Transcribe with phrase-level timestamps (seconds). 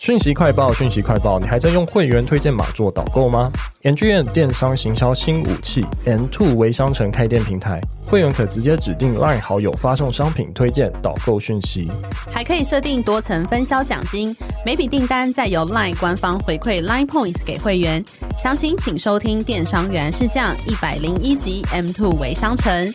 [0.00, 3.52] 讯息快报，讯息快报，你还在用会员推荐码做导购吗
[3.82, 11.90] ngm 电商行销新武器，M Two 微商城开店平台，会员可直接指定 LINE 好友发送商品推荐导购讯息，
[12.30, 18.02] 还可以设定多层分销奖金，每笔订单再由 LINE 官方回馈 LINE Points 给会员。
[18.38, 22.90] 详情请收听电商原来是这样一百零一集 M Two 微商城。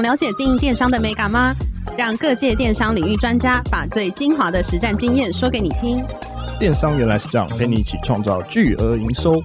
[0.00, 1.54] 想了解经营电商的美感吗？
[1.94, 6.02] 让各界电商领域专家把最精华的实战经验说给你听。
[6.58, 9.38] 电商原来是这样，陪你一起创造巨额营收。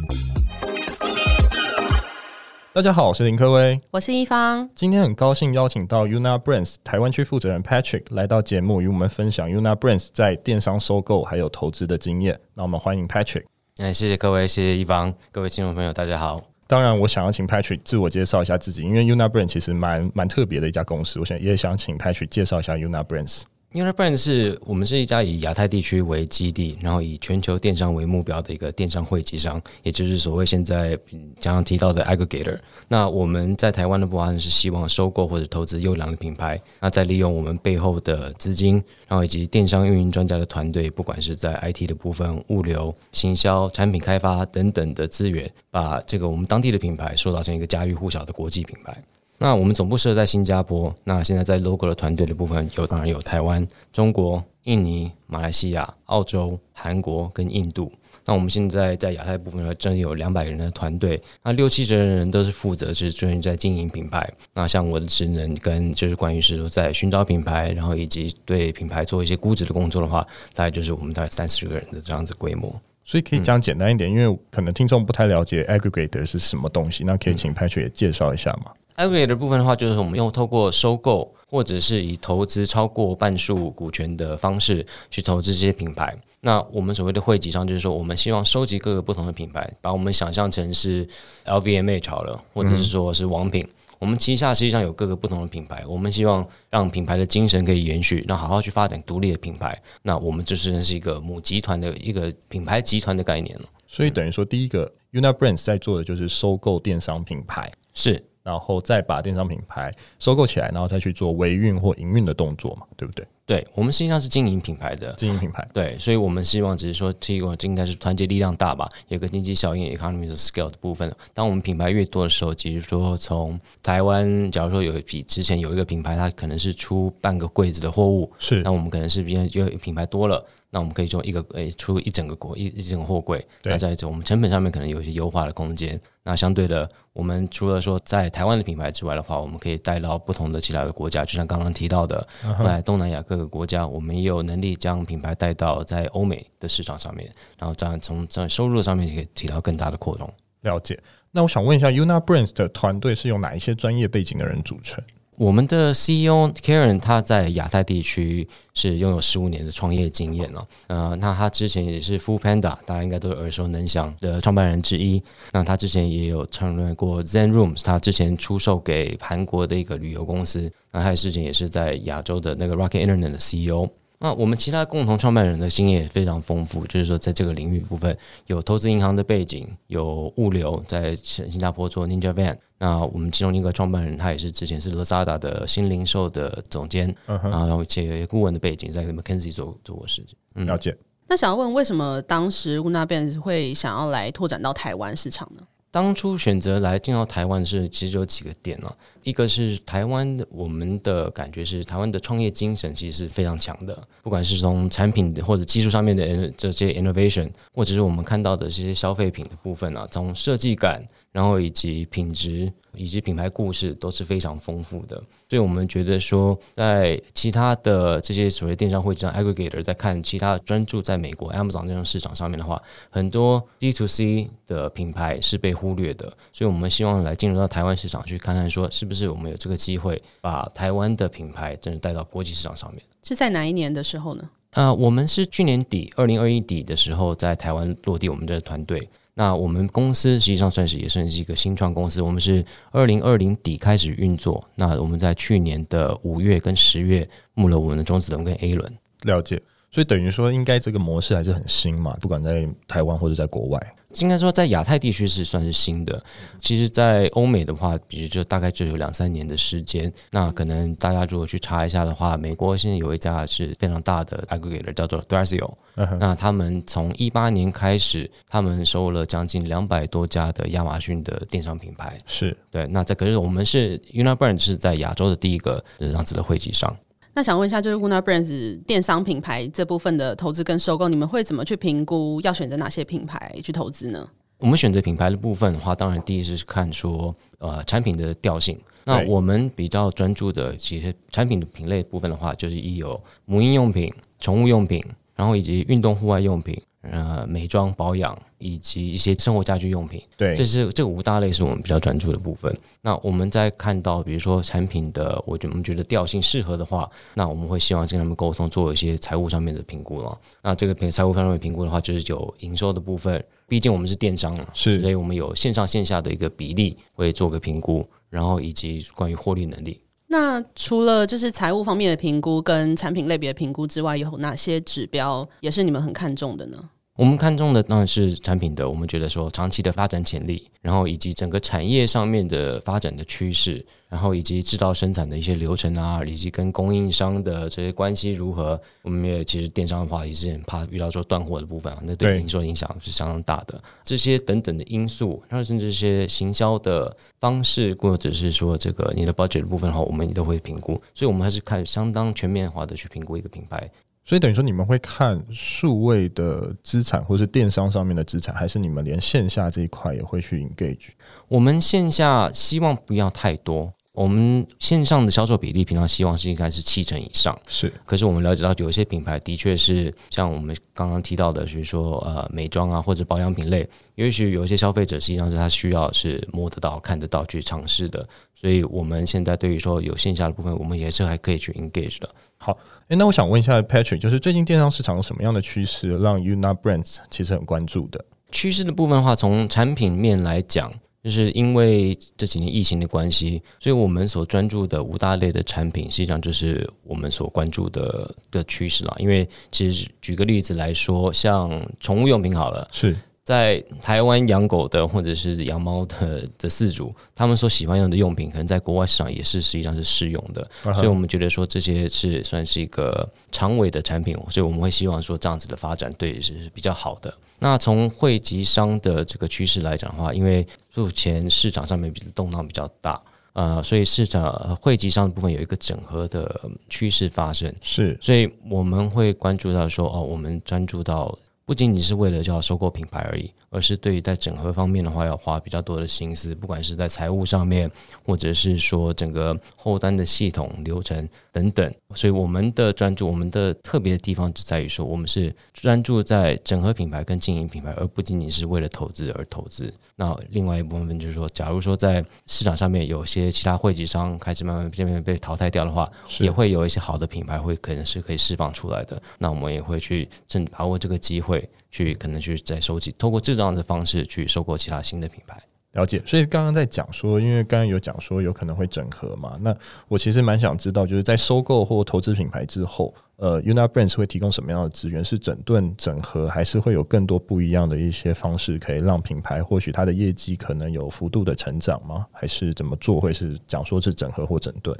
[2.74, 4.70] 大家好，我是林科威，我是一方。
[4.74, 12.40] 今天很高兴邀请到 Yuna Brands 台湾区负责人 Patrick 来到节目，与我们分享 Yuna Brands 在电商收购还有投资的经验。
[12.54, 13.44] 那我们欢迎 Patrick。
[13.76, 16.55] 哎，谢谢各位，谢谢一方，各位听众朋友，大家好。
[16.68, 23.44] 当然，我想要请 Patrick 自我介绍一下自己，因为 Unabrand 其实蛮蛮特别的一家公司，我想也想请 Patrick 介绍一下 Unabrand
[23.76, 23.86] Brands。
[23.86, 30.98] Yuna Brands 是我们是一家以亚太地区为基地，然后以全球电商为目标的一个电商汇集商，也就是所谓现在
[31.42, 32.58] 刚刚提到的 aggregator。
[32.88, 48.98] 那我们在台湾的部分是希望收购或者投资优良的品牌，那再利用我们背后的资金，然后以及电商运营专家的团队，不管是在 IT 的部分、物流、行销、产品开发等等的资源，把这个我们当地的品牌塑造成一个家喻户晓的国际品牌。
[49.38, 50.94] 那我们总部设在新加坡。
[51.04, 57.92] 那现在在 logo 的团队的部分有，当然有台湾、中国、印尼、马来西亚、澳洲、韩国跟印度。
[58.28, 61.22] 那我们现在在亚太部分呢，将近有两百人的团队。
[61.44, 64.28] 那六七成的人都是负责是专门在经营品牌。
[64.56, 70.26] 那像我的职能跟就是关于是说在寻找品牌，然后以及对品牌做一些估值的工作的话，
[70.56, 72.74] 大概就是我们大概三十个人的这样子规模。
[73.04, 86.16] 所以可以讲简单一点，嗯、因为可能听众不太了解 aggregator 是什么东西，那可以请 Patrick 也介绍一下吗？Aggregator 的部分的话，就是我们用透过收购或者是以投资超过半数股权的方式去投资这些品牌。
[86.42, 91.08] 那我们所谓的汇集商，就是说我们希望收集各个不同的品牌，把我们想象成是
[91.46, 93.64] LVMH 好了，或者是说是王品。
[93.64, 99.82] 嗯、我们旗下实际上有各个不同的品牌，我们希望让品牌的精神可以延续，让好好去发展独立的品牌。
[100.04, 103.66] 那我们就是是一个母集团的一个品牌集团的概念了。
[103.88, 108.24] 所以等于说，第一个 Yuna Brands 在做的就是收购电商品牌，是。
[108.46, 113.26] 然后再把电商品牌收购起来，然后再去做维运或营运的动作嘛，对不对？
[113.48, 115.68] 对，我们实际上是经营品牌的，经营品牌。
[115.74, 121.12] 对，所以我们希望只是说，这个应该是团结力量大吧，有个经济效应 （economies of scale） 的部分。
[121.34, 130.46] 当我们品牌越多的时候，其实说从台湾，假如说有一批之前有一个品牌，它可能是出半个柜子的货物，是，那我们可能是因为因为品牌多了。
[130.76, 135.98] 那我们可以做一个诶，出一整个国一一整个货柜，对那在这我们成本上面可能有一些优化的空间。
[136.22, 142.82] 那相对的，我们除了说在台湾的品牌之外的话，我们可以带到不同的其他的国家，就像刚刚提到的，在、uh huh.
[142.82, 150.30] 东南亚各个国家，我们也有能力将品牌带到在欧美的市场上面，然后这样从在收入上面可以提到更大的扩容。
[150.64, 151.00] 了解。
[151.32, 155.02] 那我想问一下，Yuna Brands 的团队是由哪一些专业背景的人组成？
[155.38, 165.22] 我们的 CEO Karen 他在亚太地区是拥有十五年的创业经验了，呃，那他之前也是 Full Panda，大家应该都耳熟能详的创办人之一。
[165.52, 170.72] 那他之前也有创办过 Zen Rooms，他之前出售给韩国的一个旅游公司。
[170.92, 173.90] 那他的事情也是在亚洲的那个 Rocket Internet 的 CEO。
[174.20, 178.18] 那我们其他共同创办人的经验也非常丰富，就是说在这个领域部分
[178.48, 182.58] 有投资银行的背景，有物流在新加坡做 Ninja Van。
[182.78, 190.38] 那我们其中一个创办人他也是之前是 Lazada 的新零售的总监，然后且有顾问的背景，在 McKinsey 做做过事情。
[190.56, 190.96] 嗯，了解。
[191.28, 195.62] 那想要问，为什么当时 Yuna Brands 会想要来拓展到台湾市场呢？
[195.96, 198.92] 当初选择来进到台湾是其实有几个点呢、啊？
[199.24, 211.02] 一个是台湾，我们的感觉是台湾的创业精神其实是非常强的，不管是从产品或者技术上面的这些 innovation，或者是我们看到的这些消费品的部分啊，从设计感。
[211.36, 233.04] 然后以及品质以及品牌故事都是非常丰富的，所以我们觉得说，在其他的这些所谓电商会这样 aggregator 在看其他专注在美国 Amazon 这种市场上面的话，很多 D to C 的品牌是被忽略的，所以我们希望来进入到台湾市场去看看，说是不是我们有这个机会把台湾的品牌真的带到国际市场上面。
[233.24, 234.50] 是在哪一年的时候呢？
[234.72, 239.10] 啊、呃，我们是去年底二零二一底的时候在台湾落地我们的团队。
[239.38, 244.66] 那我们公司实际上算是也算是一个新创公司，我们是二零二零底开始运作。
[244.76, 248.98] 那我们在去年的五月跟十月募了我们的中子轮跟 A 轮。
[249.24, 249.62] 了解，
[249.92, 253.96] 所以等于说应该这个模式还是很新嘛，不管在台湾或者在国外。
[254.20, 256.24] 应该说，在亚太地区是算是新的。
[256.62, 260.12] 其实，在欧美的话，比如就大概就有两三年的时间。
[260.32, 265.74] 那可能大家如果去查一下的话，美国现在有一家是非常大的 aggregator，叫做 Thrasio。
[266.20, 272.20] 那他们从一八年开始，他们收了将近两百多家的亚马逊的电商品牌。
[272.26, 272.86] 是对。
[272.88, 276.96] 那这可是我们是 Unabrands 是在亚洲的第一个这样子的汇集商。
[277.36, 282.40] 那想问一下，就是 Unabrands 电商品牌这部分的投资跟收购，你们会怎么去评估？
[282.42, 284.26] 要选择哪些品牌去投资呢？
[284.58, 288.80] 我们选择品牌的部分的话，当然第一是看说呃产品的调性。
[289.04, 295.04] 那我们比较专注的其实产品的品类部分的话，就是一有母婴用品、宠物用品，
[295.36, 296.82] 然后以及运动户外用品。
[297.12, 302.76] 呃，美妆保养以及一些生活家居用品，对，这是这五大类是我们比较专注的部分。
[303.02, 310.38] 那我们在看到，比如说产品的，我觉我们觉得调性适合的话，那我们会希望跟他们沟通，做一些财务上面的评估了。
[310.62, 320.02] 那这个评财务方面的评估的话，就是有营收的部分，毕竟我们是电商嘛，是，所以我们有线上线下的一个比例会做个评估，然后以及关于获利能力。
[320.28, 326.90] 那除了就是财务方面的评估跟产品类别的评估之外，有哪些指标也是你们很看重的呢？
[327.18, 338.78] 我们看中的当然是产品的，我们觉得说长期的发展潜力，然后以及整个产业上面的发展的趋势，然后以及制造生产的一些流程啊，以及跟供应商的这些关系如何。
[339.02, 343.82] 我们也其实电商的话也是很怕遇到说断货的部分啊，那对营收影响是相当大的。
[344.04, 351.02] 这些等等的因素，然后甚至一些行销的方式，或者是说这个你的 budget 的部分的话，我们也都会评估。
[351.14, 353.90] 所以，我们还是看相当全面化的去评估一个品牌。
[354.26, 361.10] 所以等于说，你们会看数位的资产，或是电商上面的资产，还是你们连线下这一块也会去 engage？
[361.48, 363.94] 我们线下希望不要太多。
[364.16, 367.58] 我们线上的销售比例，平常希望是应该是七成以上。
[367.68, 378.28] 是，可是我们了解到，有一些品牌的确是像我们刚刚提到的，比如说呃美妆啊，或者保养品类，也许有一些消费者实际上是他需要是摸得到、看得到去尝试的。
[378.54, 382.30] 所以我们现在对于说有线下的部分，我们也是还可以去 engage 的。
[382.58, 382.72] 好，
[383.10, 388.24] 诶、欸，那我想问一下 Patrick，就是最近电商市场有什么样的趋势让 Unabrands 其实很关注的？
[388.52, 390.92] 趋势的部分的话，从产品面来讲。
[391.26, 399.16] 就是因为这几年疫情的关系，所以我们所专注的五大类的产品，实际上就是我们所关注的的趋势了。
[399.18, 410.68] 因为其实举个例子来说，像宠物用品好了，是在台湾养狗的或者是养猫的的饲主，他们所喜欢用的用品，可能在国外市场也是实际上是适用的。
[410.96, 417.32] 所以我们觉得说这些是算是一个长尾的产品，所以我们会希望说这样子的发展对是比较好的。
[417.60, 423.22] 那从汇集商的这个趋势来讲的话，因为目前市场上面比较动荡比较大，
[423.54, 426.60] 呃，所以市场汇集商的部分有一个整合的
[426.90, 433.52] 趋势发生，是，所以我们会关注到说，哦，我们专注到不仅仅是为了叫收购品牌而已。
[433.76, 437.92] 而是对于在整合方面的话，要花比较多的心思，不管是在财务上面，
[438.24, 441.94] 或者是说整个后端的系统流程等等。
[442.16, 449.94] 所以我们的专注，我们的特别的地方就在于说，我们是专注在整合品牌跟经营品牌，而不仅仅是为了投资而投资。
[450.16, 459.22] 那另外一部分就是说，假如说在市场上面有些其他汇集商开始慢慢渐渐被淘汰掉的话，也会有一些好的品牌会可能是可以释放出来的。
[459.38, 461.70] 那我们也会去正把握这个机会。
[461.96, 465.58] 去可能去再收集，透过这样的方式去收购其他新的品牌。
[465.94, 469.74] 了解，所以刚刚在讲说，因为刚刚有讲说有可能会整合嘛，那
[470.10, 475.24] 我其实蛮想知道，就是在收购或投资品牌之后，呃，Unabrands 会提供什么样的资源？
[475.24, 482.26] 是整顿整合，还是会有更多不一样的一些方式，可以让品牌或许它的业绩可能有幅度的成长吗？
[482.34, 483.22] 还是怎么做？
[483.22, 484.94] 会是讲说是整合或整顿？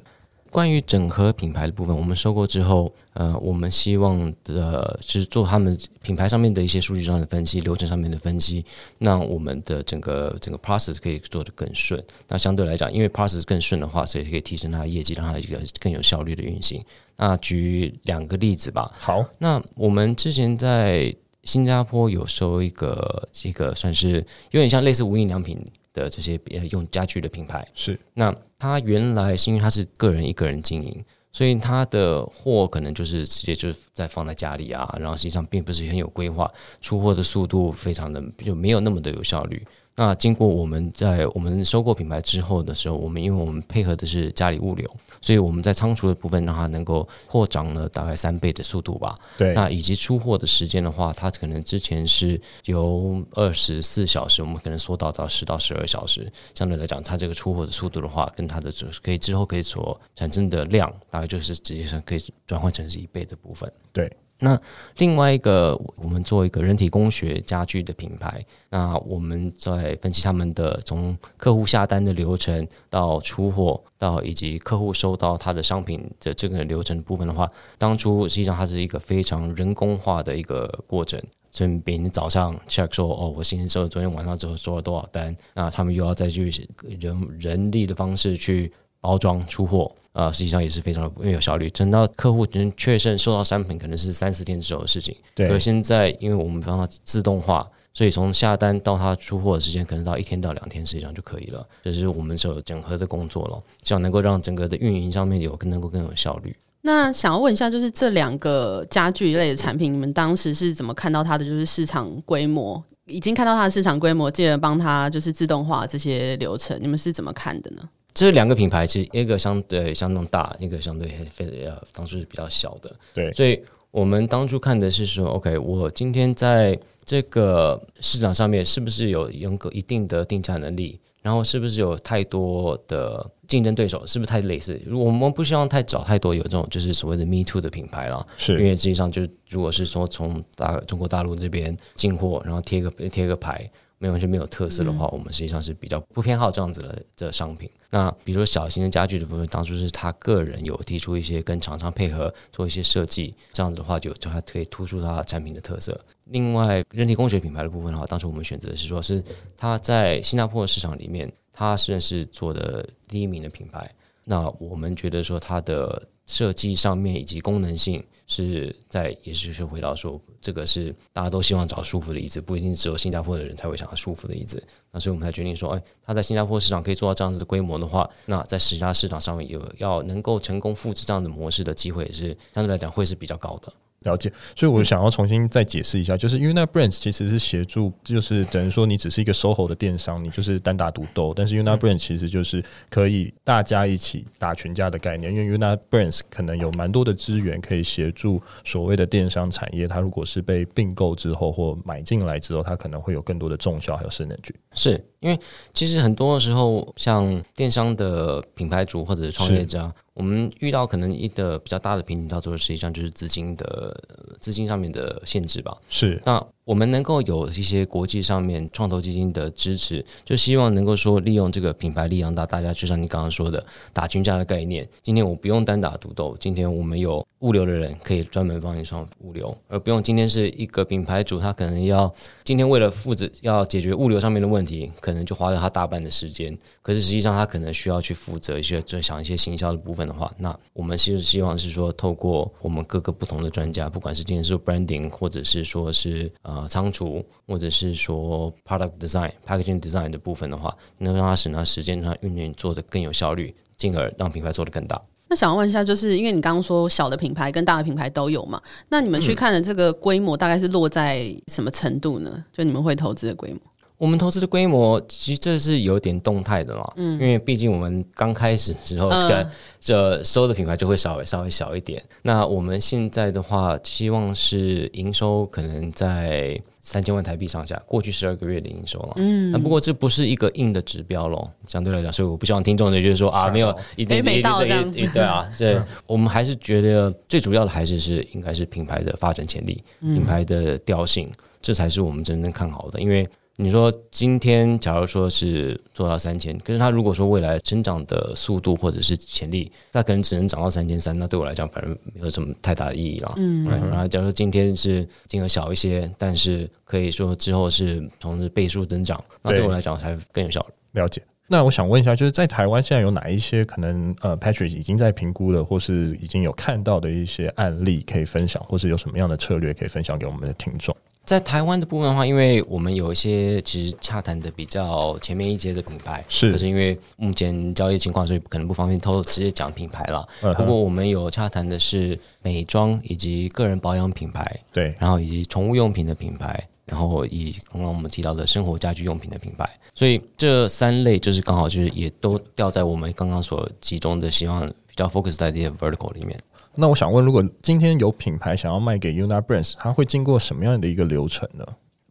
[0.56, 8.64] 关于整合品牌的部分，我们收购之后，呃，我们希望的是做他们品牌上面的一些数据上的分析、流程上面的分析，
[9.00, 12.02] 那我们的整个整个 process 可以做得更顺。
[12.30, 16.82] 那相对来讲，因为 process 更顺的话，所以可以提升它的业绩，让它一个更有效率的运行。
[17.18, 18.90] 那举两个例子吧。
[18.98, 25.62] 好，那我们之前在新加坡有收一个这个算是有点像类似无印良品。
[25.96, 39.66] 的这些用家具的品牌是，那他原来是因为他是个人一个人经营，所以他的货可能就是直接就是在放在家里啊，然后实际上并不是很有规划，出货的速度非常的就没有那么的有效率。
[39.98, 44.90] 那经过我们在我们收购品牌之后的时候，我们因为我们配合的是家里物流，
[45.22, 49.16] 所以我们在仓储的部分让它能够扩张了大概三倍的速度吧。
[49.38, 56.30] 对，那以及出货的时间的话，它可能之前是由二十四小时，我们可能缩到到十到十二小时。
[56.54, 58.70] 相对来讲，它这个出货的速度的话，跟它的
[59.02, 63.72] 可以之后可以所产生的量，大概就是直接上可以转换成是一倍的部分。
[63.94, 64.12] 对。
[64.40, 64.60] 那
[64.98, 81.22] 另外一个，我们做一个人体工学家具的品牌，那我们在分析他们的从客户下单的流程到出货，到以及客户收到他的商品的这个流程部分的话，当初实际上它是一个非常人工化的一个过程。
[81.52, 86.52] 所以每天早上 check 说，哦，我今天收，昨天晚上之后收了多少单，那他们又要再去
[87.00, 88.74] 人人力的方式去
[89.06, 89.92] 包装出货。
[90.14, 91.70] 啊，实际上也是非常的没有效率。
[91.72, 95.14] 等到客户真确认收到商品，可能是三四天之后的事情。
[95.34, 95.50] 对。
[95.50, 101.68] 而现在，因为我们帮他自动化，所以从下单到他出货的时间，可能到一天到两天，实际上就可以了。
[101.84, 106.56] 这是我们所整合的工作了，希望能够让整个的运营上面有更能够更有效率。
[106.84, 112.82] 那想要问一下，就是这两个家具类的产品，你们当时是怎么看到它的就是市场规模？
[113.08, 117.82] 已经看到它的市场规模，进而帮他就是自动化这些流程，你们是怎么看的呢？
[118.16, 122.96] 这两个品牌其实一个相对相当大，一个相对非呃当初是比较小的。
[123.14, 130.98] 对，所以我们当初看的是说，OK，我今天在这个市场上面是不是有拥有一定的定价能力？
[131.22, 134.08] 然后是不是有太多的竞争对手？
[134.08, 134.80] 是不是太类似？
[134.86, 143.70] 如果我们不希望太找太多有这种就是所谓的 Me Too 的品牌了，是因为实际上就如果是说从大中国大陆这边进货，然后贴个贴个牌。
[143.98, 147.70] 没有完全没有特色的话，我们实际上是比较不偏好这样子的的商品。
[147.90, 156.00] 那比如说小型的家具的部分，当初是他个人有提出一些跟厂商配合做一些设计，这样子的话就就还可以突出它产品的特色。
[156.26, 159.24] 另外，人体工学品牌的部分的话，当初我们选择的是说是
[159.56, 163.90] 它在新加坡的市场里面，它算是做的第一名的品牌。
[164.26, 174.62] 那我们觉得说它的设计上面以及功能性是在，也是是回到说，这个是大家都希望找舒服的椅子，不一定只有新加坡的人才会想要舒服的椅子。
[174.92, 183.72] 那所以我们才决定说，哎，他在新加坡市场可以做到这样子的规模的话，那在其他市场上面有要能够成功复制这样的模式的机会，也是相对来讲会是比较高的。
[184.06, 204.56] 了解，所以我想要重新再解释一下，就是 Unite Brands 其实是协助，就是等于说你只是一个 SOHO 的电商，你就是单打独斗，但是 Unite Brands 其实就是可以大家一起打群架的概念，因为 Unite Brands 可能有蛮多的资源可以协助所谓的电商产业，它如果是被并购之后或买进来之后，它可能会有更多的重效还有生能具。
[204.74, 205.40] 是因为
[205.74, 209.92] 其实很多时候像电商的品牌主或者是创业者。
[210.16, 213.96] 我们遇到可能一个比较大的瓶颈，到最后实际上就是资金的
[214.40, 215.78] 资金上面的限制吧。
[215.90, 224.88] 是，那我们能够有一些国际上面创投基金的支持，就希望能够说利用这个品牌力量，大大家就像你刚刚说的打群架的概念。
[225.04, 232.12] 今天我不用单打独斗，今天我们有物流的人可以专门帮你上物流，而不用今天是一个品牌主，他可能要
[232.44, 236.58] 今天为了负责要解决物流上面的问题，可能就花了他大半的时间。
[236.82, 255.02] 可是实际上他可能需要去负责一些，就想一些行销的部分的话，那我们其实希望是说，透过我们各个不同的专家，不管是今天是 branding，或者是说是呃仓储，或者是说 product design、packaging design 的部分的话，能让它省下时间，让他运营做得更有效率，进而让品牌做得更大。
[255.28, 258.62] 那想要问一下，就是因为你刚刚说小的品牌跟大的品牌都有嘛？
[258.90, 262.46] 那你们去看的这个规模大概是落在什么程度呢？
[262.54, 263.60] 就你们会投资的规模？
[263.98, 269.50] 我们投资的规模其实这是有点动态的嘛，嗯，因为毕竟我们刚开始的时候，这个
[269.80, 272.04] 这收的品牌就会稍微稍微小一点。
[272.22, 293.26] 那我们现在的话，希望是营收可能在三千万台币上下，过去十二个月的营收了，嗯，那不过这不是一个硬的指标咯，相对来讲，所以我不希望听众就觉得说啊，没有一定一定这样，对啊， 对，我们还是觉得最主要的还是是应该是品牌的发展潜力，品牌的调性，这才是我们真正看好的，因为。
[293.58, 303.34] 你说今天假如说是做到三千，可是他如果说未来成长的速度或者是潜力，那可能只能涨到三千三，那对我来讲反正没有什么太大的意义了。
[303.38, 310.66] 嗯，然后假如说今天是金额小一些，但是可以说之后是从倍数增长，那对我来讲才更有效。
[310.92, 311.22] 了解。
[311.48, 320.94] 那我想问一下，就是在台湾现在有哪一些可能呃，Patrick 已经在评估了，或是已经有看到的一些案例可以分享，或是有什么样的策略可以分享给我们的听众？
[321.26, 330.28] 在台湾的部分的话，因为我们有一些其实洽谈的比较前面一阶的品牌，是，可是因为目前交易情况，所以可能不方便透露直接讲品牌了。
[330.56, 346.40] 不过我们有洽谈的是美妆以及个人保养品牌，对，然后以及宠物用品的品牌，然后以刚刚我们提到的生活家居用品的品牌，所以这三类就是刚好就是也都掉在我们刚刚所集中的希望比较 focus 在这些 vertical 里面。
[346.78, 351.66] 那我想问，如果今天有品牌想要卖给 Unabrands，它会经过什么样的一个流程呢？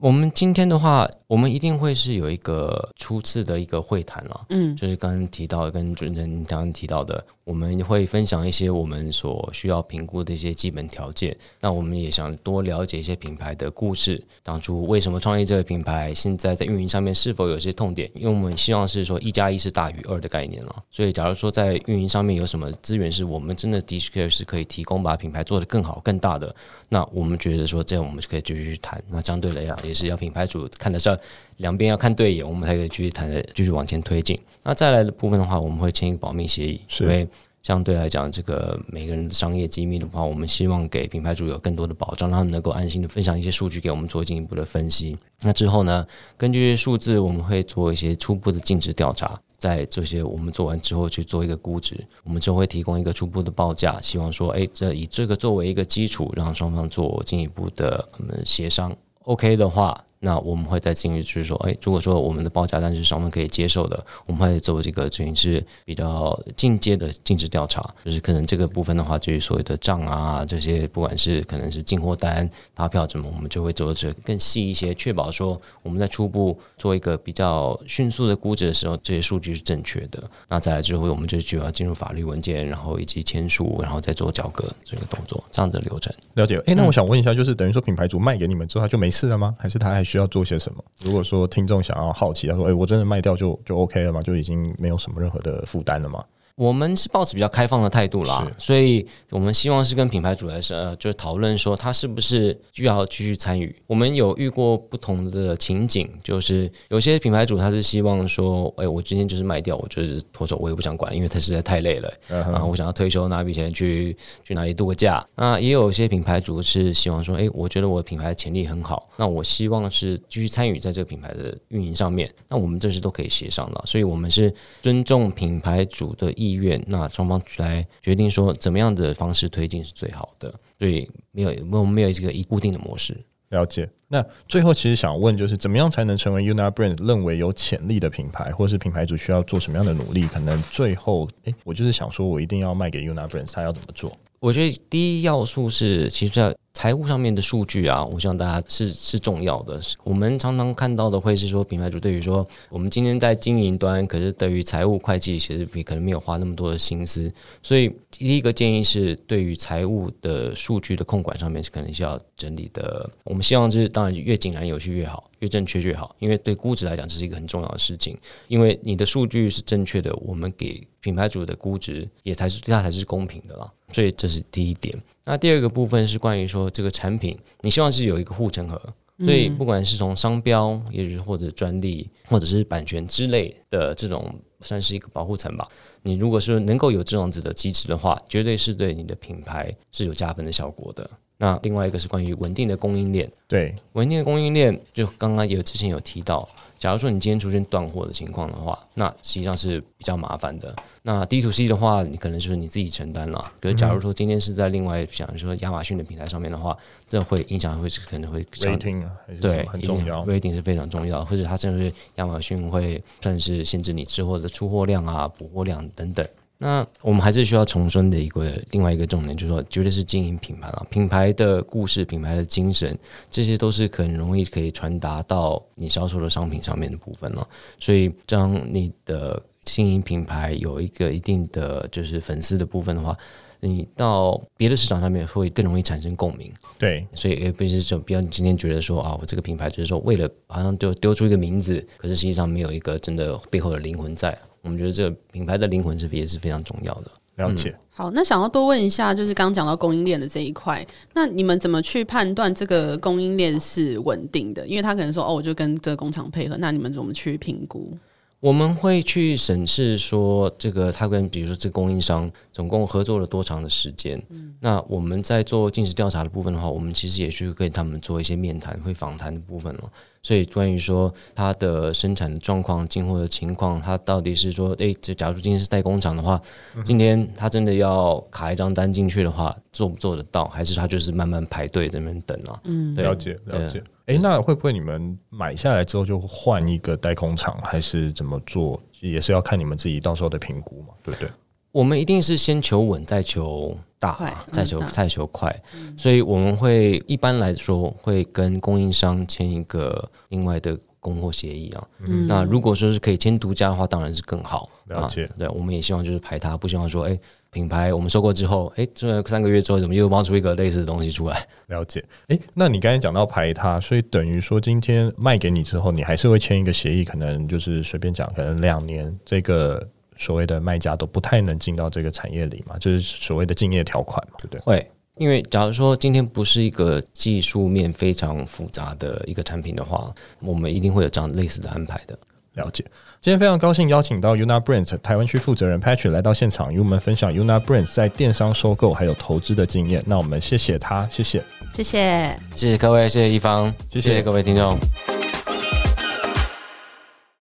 [0.04, 7.24] 我们今天的话，我们一定会是有一个初次的一个会谈了，嗯，就是刚刚提到跟主持人刚刚提到的。
[7.44, 11.36] 我们会分享一些我们所需要评估的一些基本条件。
[11.60, 18.10] 那我们也想多了解一些品牌的故事，当初为什么创业这个品牌，现在在运营上面是否有些痛点？
[18.14, 20.84] 因为我们希望是说一加一是大于二的概念了。
[20.90, 26.54] 所以，假如说在运营上面有什么资源是我们真的的确是可以提供，把品牌做得更好、更大的，
[26.88, 29.02] 那我们觉得说这样我们就可以继续去谈。
[29.10, 31.16] 那相对来讲，也是要品牌主看得上，
[31.58, 34.38] 两边要看对眼，我们才可以继续谈的，继续往前推进。
[34.64, 37.28] 那再来的部分的话，我们会签一个保密协议，是因为
[37.62, 45.16] 相对来讲，这个每个人的商业机密的话，我们希望给品牌主有更多的保障，让他们能够安心的分享一些数据给我们做进一步的分析。
[45.40, 58.94] 那之后呢，根据数字，我们会做一些初步的尽职调查，在这些我们做完之后去做一个估值，我们就会提供一个初步的报价，希望说，哎，这以这个作为一个基础，让双方做进一步的嗯协商。
[59.24, 60.04] OK 的话。
[60.24, 80.22] 那我们会再进一步就是说，哎，如果说我们的报价单是双方可以接受的，我们会做这个等于是比较进阶的尽职调查，就是可能这个部分的话，就是所谓的账啊这些，不管是可能是进货单、发票什么，我们就会做这更细一些，确保说我们在初步做一个比较迅速的估值的时候，这些数据是正确的。
[80.48, 86.10] 那再来之后，我们就就要进入法律文件，然后以及签署，然后再做交割这个动作，这样子的流程。
[86.34, 86.58] 了解。
[86.66, 89.54] 哎，那我想问一下，就是等于说品牌主卖给你们之后，他就没事了吗？
[89.58, 90.84] 还是他还需需要做些什么？
[91.04, 94.22] 如果说听众想要好奇，他说：“哎、我真的卖掉就就 OK 了嘛？
[94.22, 96.24] 就已经没有什么任何的负担了嘛？”
[96.56, 103.74] 我们是抱持比较开放的态度啦，所以我们希望是跟品牌主来说，呃，就是讨论说他是不是需要继续参与。
[103.88, 115.26] 我们有遇过不同的情景，就是有些品牌主他是希望说，哎，我今天就是卖掉，我就是脱手，我也不想管，因为他实在太累了，然后我想要退休拿笔钱去去哪里度个假。
[115.34, 122.32] 那也有些品牌主是希望说，哎，我觉得我的品牌潜力很好，那我希望是继续参与在这个品牌的运营上面。
[122.48, 133.16] 那我们这是都可以协商的，所以我们是尊重品牌主的意愿，那双方来决定说怎么样的方式推进是最好的，所以没有没有没有这个一固定的模式。
[133.50, 133.88] 了解。
[134.08, 140.26] 那最后其实想问就是，怎么样才能成为 Unabrands 认为有潜力的品牌，或是品牌主需要做什么样的努力？
[140.26, 144.16] 可能最后，诶，我就是想说，我一定要卖给 Unabrands，他要怎么做？
[144.40, 149.80] 我觉得第一要素是，其实在财务上面的数据啊，我希望大家是是重要的。
[150.02, 157.32] 我们常常看到的会是说，品牌主对于说，我们今天在经营端，可是对于财务会计，其实比可能没有花那么多的心思。
[157.62, 163.08] 所以第一个建议是，对于财务的数据的控管上面，是可能需要整理的。
[163.22, 168.18] 我们希望就是，当然越井然有序越好，越正确越好，因为对估值来讲，这是一个很重要的事情。
[168.48, 173.72] 因为你的数据是正确的，我们给品牌主的估值也才是对他才是公平的啦。
[173.92, 175.00] 所以这是第一点。
[175.24, 178.80] 那第二个部分是关于说这个产品，你希望是有一个护城河，
[179.20, 185.66] 所以不管是从商标，也就是或者专利，或者是版权之类的这种，算是一个保护层吧。
[186.02, 191.08] 你如果是能够有这样子的机制的话，绝对是对你的品牌是有加分的效果的。
[191.38, 196.48] 那另外一个是关于稳定的供应链，对，稳定的供应链，就刚刚有之前有提到。
[196.84, 200.76] 假如说你今天出现断货的情况的话，那实际上是比较麻烦的。
[201.00, 203.50] 那 D to C 的话，你可能就是你自己承担了。
[203.58, 206.76] 可是假如说今天是在另外，比如说亚马逊的平台上面的话，
[207.08, 216.22] 这会影响会可能会 rating 啊，对，很重要，rating 是非常重要，或者它甚至亚马逊会算是限制你之后的出货量啊、补货量等等。
[216.64, 220.86] 那我们还是需要重申的一个另外一个重点，就是说，绝对是经营品牌了。
[220.88, 222.98] 品牌的故事、品牌的精神，
[223.30, 227.46] 这些都是很容易可以传达到你销售的商品上面的部分了。
[227.78, 233.14] 所以，当你的经营品牌有一个一定的就是粉丝的部分的话，
[233.60, 236.50] 你到别的市场上面会更容易产生共鸣。
[236.78, 244.34] 对，所以也不是说，比如你今天觉得说啊，我这个品牌就是说为了好像丢丢出一个名字，可是实际上没有一个真的背后的灵魂在。
[244.64, 247.10] 我们觉得这个品牌的灵魂是也是非常重要的。
[247.36, 247.70] 了解。
[247.70, 254.66] 嗯、好，那想要多问一下，就是刚刚讲到供应链的这一块，那你们怎么去判断这个供应链是稳定的？
[254.66, 257.96] 因为他可能说，哦，我就跟这个工厂配合，那你们怎么去评估？
[258.44, 264.22] 我们会去审视说，这个他跟比如说这个供应商总共合作了多长的时间。
[264.28, 269.90] 嗯、那我们在做尽职调查的部分的话，我们其实也去跟他们做一些面谈、会访谈的部分了。
[270.22, 276.38] 所以关于说它的生产的状况、进货的情况，它到底是说，诶，这假如今天是代工厂的话，
[276.84, 280.46] 今天他真的要卡一张单进去的话，做不做得到？
[280.48, 282.60] 还是他就是慢慢排队在那边等啊？
[282.64, 283.82] 嗯，了解了解。
[284.06, 288.80] 哎，那会不会你们买下来之后就换一个代工厂，还是怎么做？
[289.00, 291.28] 也是要看你们自己到时候的评估嘛，对不对？
[291.72, 295.54] 我们一定是先求稳，再求大，再求再求快。
[295.96, 301.88] 所以我们会一般来说会跟供应商签一个另外的供货协议啊。
[302.00, 304.68] 嗯，那如果说是可以签独家的话，当然是更好。
[304.86, 307.18] 了解，对，我们也希望就是排他，不希望说哎。
[307.54, 311.46] 品牌我们收购之后，哎，这三个月之后怎么又冒出一个类似的东西出来？
[311.68, 319.88] 了解，哎，那你刚才讲到排他，所以等于说今天卖给你之后，你还是会签一个协议，可能就是随便讲，可能两年这个
[320.18, 324.60] 所谓的卖家都不太能进到这个产业里嘛，就是所谓的竞业条款嘛，对不对？
[324.60, 332.18] 会，因为假如说今天不是一个技术面非常复杂的一个产品的话，我们一定会有这样类似的安排的。
[332.54, 332.84] 了解，
[333.20, 340.02] 今天非常高兴邀请到 Unabrands 台湾区负责人 Patrick 来到现场，与我们分享 Unabrands 在电商收购还有投资的经验。
[340.06, 344.78] 那我们谢谢他，谢谢，谢谢，谢谢各位，谢谢一方，谢谢，谢谢各位听众。